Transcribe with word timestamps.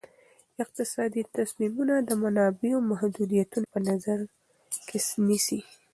اقتصادي 0.63 1.21
تصمیمونه 1.37 1.95
د 2.07 2.09
منابعو 2.23 2.79
محدودیتونه 2.91 3.65
په 3.73 3.79
نظر 3.89 4.19
کې 4.87 4.99
نیسي. 5.27 5.59